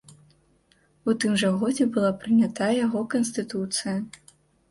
[1.11, 3.95] У тым жа годзе была прынята яго канстытуцыя.